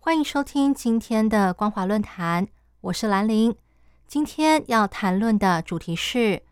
[0.00, 2.46] 欢迎收听今天的光华论坛，
[2.80, 3.54] 我是兰玲。
[4.06, 6.42] 今天要谈论的主题是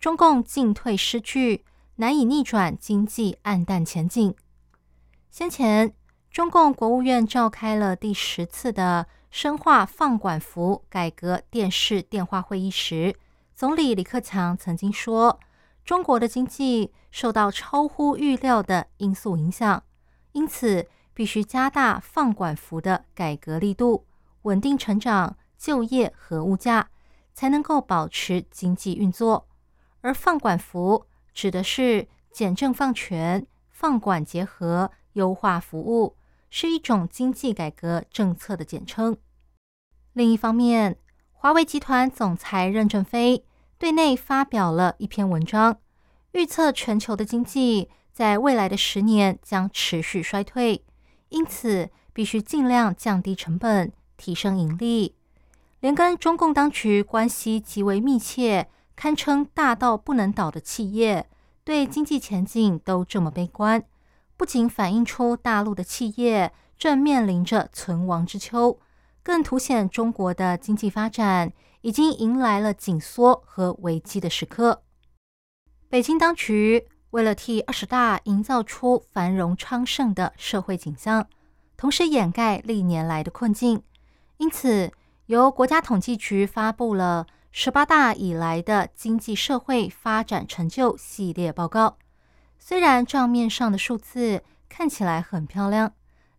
[0.00, 1.64] 中共进退失据，
[1.96, 4.34] 难以逆转经济暗淡前景。
[5.30, 5.94] 先前，
[6.30, 13.14] 中共国务院召开了第十次的深化放管服改革电视电话会议时，
[13.54, 15.38] 总理李克强曾经说，
[15.84, 19.84] 中国的经济受到超乎预料的因素影响。
[20.32, 24.04] 因此，必须加大放管服的改革力度，
[24.42, 26.90] 稳定成长、就业和物价，
[27.32, 29.46] 才能够保持经济运作。
[30.00, 36.16] 而放管服指的是简政放权、放管结合、优化服务，
[36.50, 39.16] 是一种经济改革政策的简称。
[40.12, 40.98] 另一方面，
[41.32, 43.44] 华为集团总裁任正非
[43.78, 45.78] 对内发表了一篇文章，
[46.32, 47.88] 预测全球的经济。
[48.12, 50.84] 在未来的十年将持续衰退，
[51.34, 55.16] 因此必须尽量降低成本，提升盈利。
[55.80, 61.28] 连跟中共当局关系极为密切、堪称大到不能倒的企业，
[61.64, 63.82] 对经济前景都这么悲观，
[64.36, 68.78] 不仅反映出大陆的企业正面临着存亡之秋，
[69.24, 74.84] 更凸显中国的经济发展已经迎来了紧缩和危机的时刻。
[75.88, 76.86] 北京当局。
[77.14, 81.28] 为了替二十大营造出繁荣昌盛的社会景象，
[81.76, 83.80] 同时掩盖历年来的困境，
[84.38, 84.90] 因此
[85.26, 91.98] 由国家统计局发布了十八大以来的经济社会发展成就系列报告。
[92.58, 95.92] 虽然账面上的数字看起来很漂亮，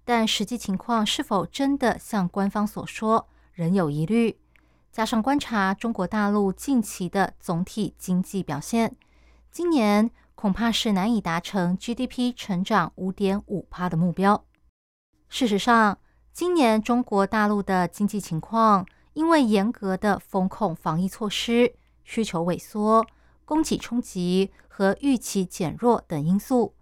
[0.04, 4.38] 但实际情况是否真的像官方所说，仍有疑虑。
[4.92, 8.94] 加上观察中国大陆近期的总体经济表现，
[9.50, 10.12] 今年。
[10.36, 14.46] 恐怕是难以达成 GDP 成长五点五帕的目标。
[15.30, 15.98] 事实上，
[16.32, 21.74] 今年中国大陆的经济情况，因为严格的风控防疫措施、
[22.04, 23.06] 需求萎缩、
[23.44, 26.76] 供给冲击和预期减弱等因素，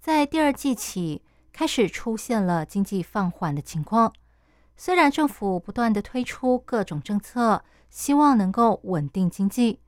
[0.00, 4.12] 在第二季起开始出现了经济放缓的情况。
[4.76, 9.80] 虽然政府不断的推出各种政策，希望能够稳定经济，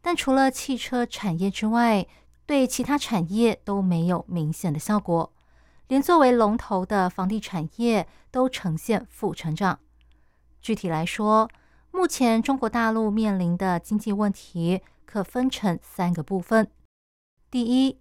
[0.00, 2.06] 但除了汽车产业之外，
[2.46, 5.32] 对其他产业都没有明显的效果，
[5.88, 9.80] 连作为龙头的房地产业都呈现负成长。
[10.62, 11.50] 具体来说，
[11.90, 16.70] 目前中国大陆面临的经济问题可分成三个部分：
[17.50, 17.98] 第一，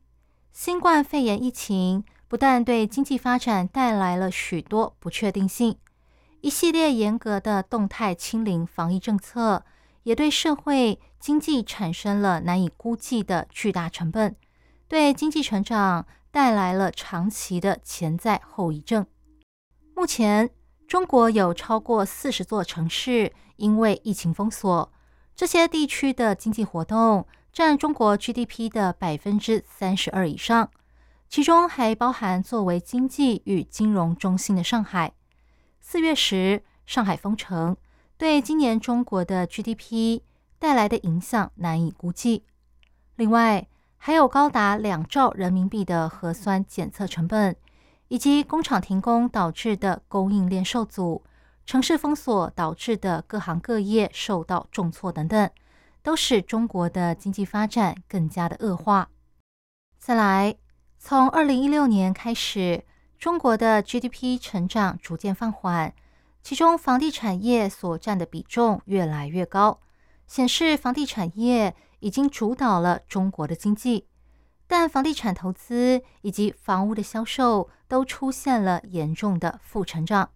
[0.52, 5.78] 新冠肺炎疫情不但对经济发展带来了许多不确定性，
[6.42, 9.66] 一系列严格的动态清零防疫政策。
[10.06, 14.36] 也对社会经济产生了难以估计的巨大成本，
[14.88, 19.08] 对经济成长带来了长期的潜在后遗症。
[19.96, 20.52] 目前，
[20.88, 24.94] 中国有超过四十座城市因为疫情封锁，
[25.36, 30.70] 这些地区的经济活动占中国 GDP 的百分之三十二以上，
[31.28, 35.14] 其中还包含作为经济与金融中心的上海。
[35.82, 37.76] 四月时，上海封城。
[38.18, 40.22] 对今年中国的 GDP
[40.58, 42.46] 带来的影响难以估计。
[43.18, 43.68] 另外，
[43.98, 47.58] 还有高达两兆人民币的核酸检测成本，
[48.08, 51.24] 以及工厂停工导致的供应链受阻、
[51.66, 55.50] 城市封锁导致的各行各业受到重挫等等，
[56.02, 59.10] 都使中国的经济发展更加的恶化。
[60.00, 60.56] 再来，
[60.98, 62.86] 从二零一六年开始，
[63.20, 65.94] 中国的 GDP 成长逐渐放缓。
[66.46, 69.82] 其中，房地产业所占的比重越来越高，
[70.28, 74.06] 显示房地产业已经主导了中国的经济。
[74.68, 80.30] 但房地产投资以及房屋的销售都出现了严重的负成长，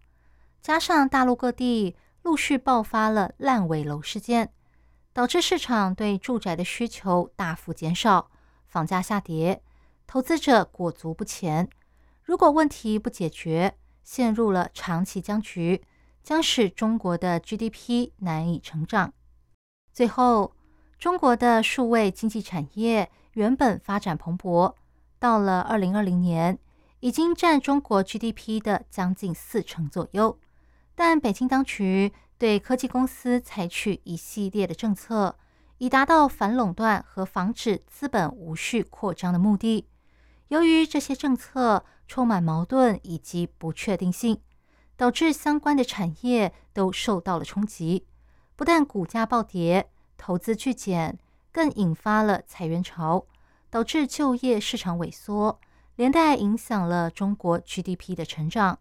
[0.60, 4.52] 加上大陆各地陆续爆发了烂尾楼事件，
[5.12, 8.32] 导致市场对住宅的需求大幅减少，
[8.66, 9.62] 房价下跌，
[10.08, 11.68] 投资者裹足不前。
[12.24, 15.84] 如果问题不解决，陷入了长期僵局。
[16.22, 19.12] 将使中国的 GDP 难以成长。
[19.92, 20.54] 最后，
[20.98, 24.74] 中国的数位经济产业原本发展蓬勃，
[25.18, 26.58] 到了二零二零年，
[27.00, 30.38] 已经占中国 GDP 的将近四成左右。
[30.94, 35.36] 但北京当局对科技公司采取一系列的政策，
[35.78, 39.86] 以达到反垄断和防止资本无序扩张的目的。
[40.48, 44.40] 由于这些政策充满矛盾以及不确定性，
[45.00, 48.04] 导致相关的产业都受到了冲击，
[48.54, 49.88] 不但股价暴跌、
[50.18, 51.18] 投资巨减，
[51.50, 53.24] 更引发了裁员潮，
[53.70, 55.58] 导致就业市场萎缩，
[55.96, 58.78] 连带影响了中国 GDP 的成长。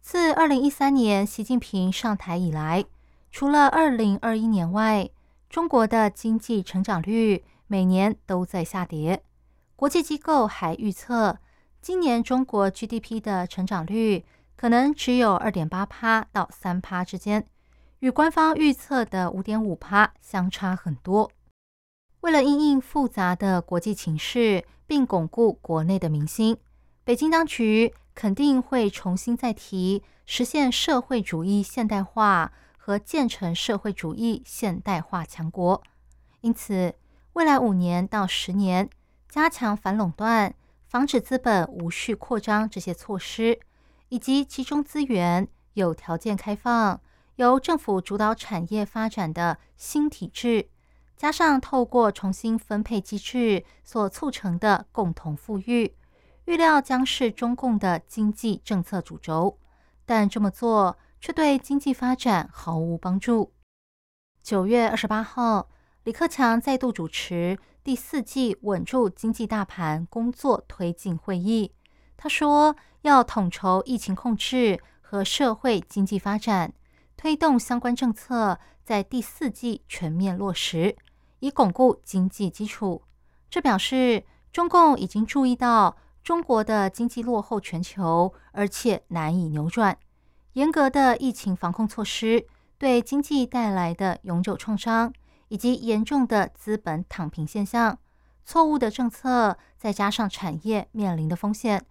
[0.00, 2.86] 自二零一三年习近平上台以来，
[3.30, 5.10] 除了二零二一年外，
[5.50, 9.22] 中国的经济成长率每年都在下跌。
[9.76, 11.36] 国际机构还预测，
[11.82, 14.24] 今年中国 GDP 的成长率
[14.64, 17.46] 可能只有二点八趴到三趴之间，
[17.98, 21.30] 与官方预测的五点五趴相差很多。
[22.20, 26.56] 为了应应复杂的国际情势，并巩固国内的民心，
[27.04, 35.82] 北京当局肯定会重新再提实现社会主义现代化和建成社会主义现代化强国。
[36.40, 36.94] 因此，
[37.34, 38.88] 未来五年到十年。
[39.28, 40.54] 加强反垄断、
[40.86, 43.60] 防止资本无序扩张这些措施，
[44.14, 47.00] 以及集中资源、有条件开放、
[47.34, 50.68] 由政府主导产业发展的新体制，
[51.16, 55.96] 加上透过重新分配机制所促成的共同富裕，
[56.44, 59.58] 预料将是中共的经济政策主轴。
[60.06, 63.52] 但这么做却对经济发展毫无帮助。
[64.44, 65.68] 九月二十八号，
[66.04, 67.58] 李克强再度主持。
[67.82, 71.72] 第四季稳住经济大盘工作推进会议，
[72.24, 76.72] 他说要统筹疫情控制和社会经济发展，
[77.18, 80.96] 推动相关政策在第四季全面落实，
[81.40, 83.02] 以巩固经济基础。
[83.50, 89.98] 这表示中共已经注意到中国的经济落后全球，而且难以扭转。
[90.54, 92.46] 严格的疫情防控措施
[92.78, 95.12] 对经济带来的永久创伤。
[95.48, 97.98] 以及严重的资本躺平现象，
[98.46, 101.84] 错误的政策，再加上产业面临的风险，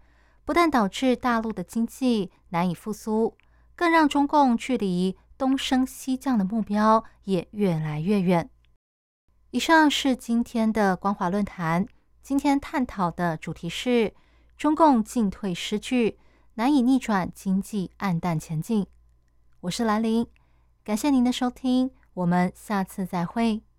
[0.46, 3.38] 不但导致大陆的经济难以复苏，
[3.76, 8.50] 更让中共距离东升西降的目标也越来越远。
[9.52, 11.88] 以上是今天的光华论坛，
[12.22, 14.14] 今天探讨的主题是
[14.58, 16.20] 中共进退失据，
[16.56, 18.86] 难以逆转经济暗淡前进。
[19.62, 20.28] 我是兰陵，
[20.84, 21.92] 感谢您的收听。
[22.14, 23.64] 我们下次再会。